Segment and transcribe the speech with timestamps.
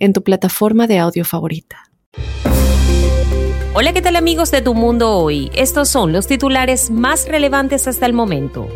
[0.00, 1.84] en tu plataforma de audio favorita.
[3.72, 5.50] Hola, ¿qué tal amigos de Tu Mundo Hoy?
[5.54, 8.68] Estos son los titulares más relevantes hasta el momento.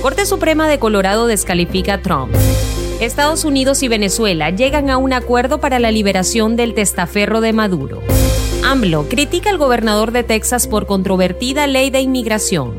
[0.00, 2.34] Corte Suprema de Colorado descalifica a Trump.
[3.00, 8.00] Estados Unidos y Venezuela llegan a un acuerdo para la liberación del testaferro de Maduro.
[8.64, 12.74] AMLO critica al gobernador de Texas por controvertida ley de inmigración.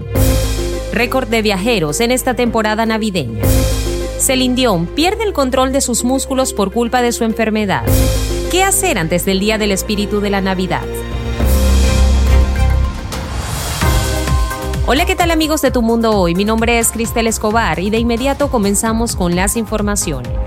[0.93, 3.43] Récord de viajeros en esta temporada navideña.
[4.19, 7.83] Celine Dion pierde el control de sus músculos por culpa de su enfermedad.
[8.51, 10.83] ¿Qué hacer antes del día del espíritu de la Navidad?
[14.87, 16.35] Hola, ¿qué tal amigos de Tu Mundo Hoy?
[16.35, 20.44] Mi nombre es Cristel Escobar y de inmediato comenzamos con las informaciones.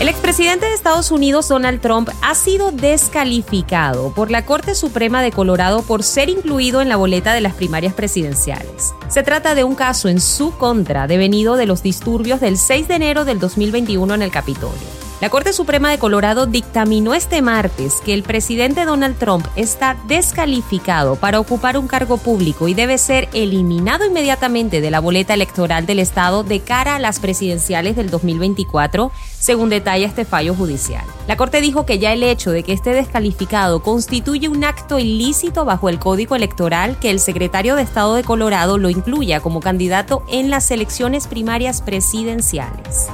[0.00, 5.32] El expresidente de Estados Unidos, Donald Trump, ha sido descalificado por la Corte Suprema de
[5.32, 8.94] Colorado por ser incluido en la boleta de las primarias presidenciales.
[9.08, 12.94] Se trata de un caso en su contra devenido de los disturbios del 6 de
[12.94, 14.97] enero del 2021 en el Capitolio.
[15.20, 21.16] La Corte Suprema de Colorado dictaminó este martes que el presidente Donald Trump está descalificado
[21.16, 25.98] para ocupar un cargo público y debe ser eliminado inmediatamente de la boleta electoral del
[25.98, 31.04] Estado de cara a las presidenciales del 2024, según detalla este fallo judicial.
[31.26, 35.64] La Corte dijo que ya el hecho de que esté descalificado constituye un acto ilícito
[35.64, 40.22] bajo el Código Electoral que el secretario de Estado de Colorado lo incluya como candidato
[40.28, 43.08] en las elecciones primarias presidenciales.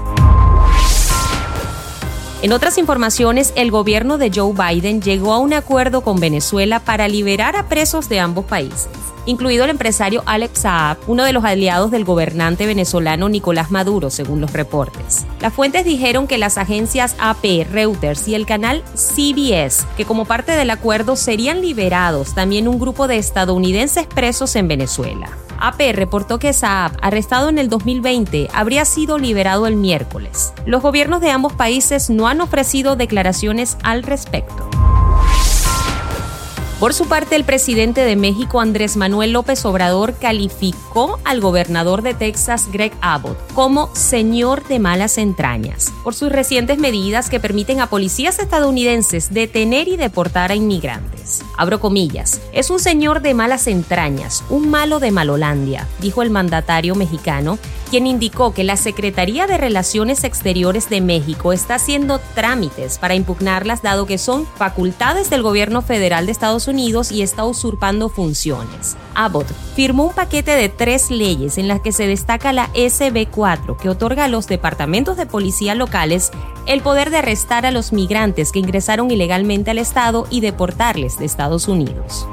[2.45, 7.09] En otras informaciones, el gobierno de Joe Biden llegó a un acuerdo con Venezuela para
[7.09, 8.91] liberar a presos de ambos países
[9.27, 14.43] incluido el empresario Alex Saab, uno de los aliados del gobernante venezolano Nicolás Maduro, según
[14.43, 15.25] los reportes.
[15.41, 20.53] Las fuentes dijeron que las agencias AP, Reuters y el canal CBS, que como parte
[20.53, 25.31] del acuerdo serían liberados también un grupo de estadounidenses presos en Venezuela.
[25.65, 30.53] AP reportó que Saab, arrestado en el 2020, habría sido liberado el miércoles.
[30.67, 34.69] Los gobiernos de ambos países no han ofrecido declaraciones al respecto.
[36.81, 42.13] Por su parte, el presidente de México, Andrés Manuel López Obrador, calificó al gobernador de
[42.13, 47.89] Texas, Greg Abbott, como señor de malas entrañas, por sus recientes medidas que permiten a
[47.89, 51.14] policías estadounidenses detener y deportar a inmigrantes.
[51.57, 56.95] Abro comillas, es un señor de malas entrañas, un malo de Malolandia, dijo el mandatario
[56.95, 57.59] mexicano,
[57.91, 63.83] quien indicó que la Secretaría de Relaciones Exteriores de México está haciendo trámites para impugnarlas
[63.83, 68.97] dado que son facultades del gobierno federal de Estados Unidos y está usurpando funciones.
[69.15, 69.47] Abbott
[69.77, 74.25] firmó un paquete de tres leyes en las que se destaca la SB4 que otorga
[74.25, 76.33] a los departamentos de policía locales
[76.67, 81.25] el poder de arrestar a los migrantes que ingresaron ilegalmente al Estado y deportarles de
[81.25, 82.27] Estados Unidos.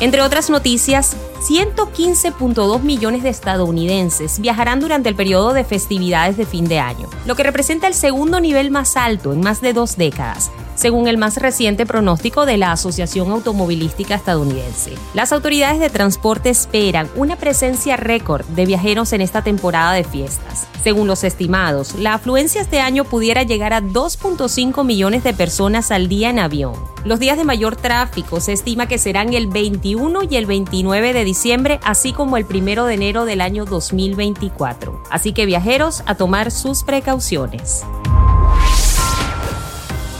[0.00, 6.66] Entre otras noticias, 115.2 millones de estadounidenses viajarán durante el periodo de festividades de fin
[6.66, 10.50] de año, lo que representa el segundo nivel más alto en más de dos décadas,
[10.80, 14.94] según el más reciente pronóstico de la Asociación Automovilística Estadounidense.
[15.12, 20.66] Las autoridades de transporte esperan una presencia récord de viajeros en esta temporada de fiestas.
[20.82, 26.08] Según los estimados, la afluencia este año pudiera llegar a 2.5 millones de personas al
[26.08, 26.72] día en avión.
[27.04, 31.24] Los días de mayor tráfico se estima que serán el 21 y el 29 de
[31.24, 35.02] diciembre, así como el 1 de enero del año 2024.
[35.10, 37.84] Así que viajeros a tomar sus precauciones.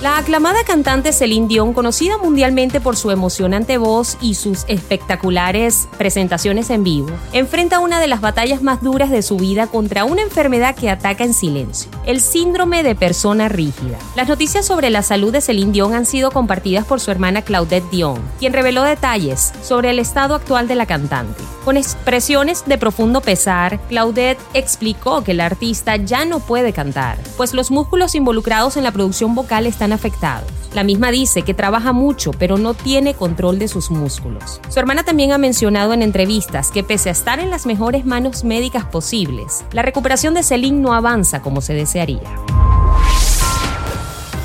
[0.00, 6.70] La aclamada cantante Celine Dion, conocida mundialmente por su emocionante voz y sus espectaculares presentaciones
[6.70, 10.74] en vivo, enfrenta una de las batallas más duras de su vida contra una enfermedad
[10.74, 13.98] que ataca en silencio, el síndrome de persona rígida.
[14.16, 17.90] Las noticias sobre la salud de Celine Dion han sido compartidas por su hermana Claudette
[17.90, 21.42] Dion, quien reveló detalles sobre el estado actual de la cantante.
[21.64, 27.52] Con expresiones de profundo pesar, Claudette explicó que el artista ya no puede cantar, pues
[27.52, 30.48] los músculos involucrados en la producción vocal están afectados.
[30.72, 34.60] La misma dice que trabaja mucho, pero no tiene control de sus músculos.
[34.70, 38.42] Su hermana también ha mencionado en entrevistas que pese a estar en las mejores manos
[38.42, 42.22] médicas posibles, la recuperación de Celine no avanza como se desearía.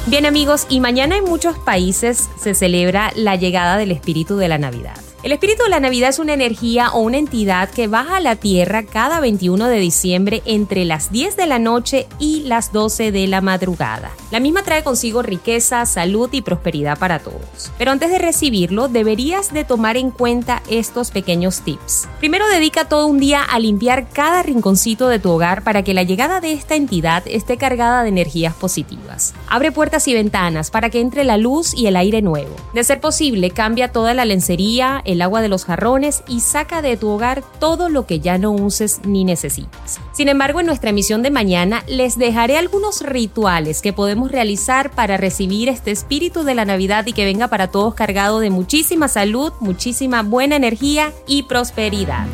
[0.07, 4.57] Bien amigos, y mañana en muchos países se celebra la llegada del espíritu de la
[4.57, 5.04] Navidad.
[5.25, 8.35] El espíritu de la Navidad es una energía o una entidad que baja a la
[8.35, 13.25] Tierra cada 21 de diciembre entre las 10 de la noche y las 12 de
[13.25, 14.11] la madrugada.
[14.29, 17.71] La misma trae consigo riqueza, salud y prosperidad para todos.
[17.79, 22.07] Pero antes de recibirlo, deberías de tomar en cuenta estos pequeños tips.
[22.19, 26.03] Primero, dedica todo un día a limpiar cada rinconcito de tu hogar para que la
[26.03, 29.33] llegada de esta entidad esté cargada de energías positivas.
[29.47, 32.55] Abre puertas y ventanas para que entre la luz y el aire nuevo.
[32.75, 36.97] De ser posible, cambia toda la lencería, el agua de los jarrones y saca de
[36.97, 39.99] tu hogar todo lo que ya no uses ni necesitas.
[40.13, 45.17] Sin embargo, en nuestra emisión de mañana les dejaré algunos rituales que podemos realizar para
[45.17, 49.51] recibir este espíritu de la Navidad y que venga para todos cargado de muchísima salud,
[49.59, 52.27] muchísima buena energía y prosperidad.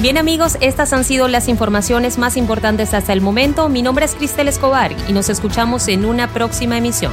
[0.00, 3.68] Bien amigos, estas han sido las informaciones más importantes hasta el momento.
[3.68, 7.12] Mi nombre es Cristel Escobar y nos escuchamos en una próxima emisión.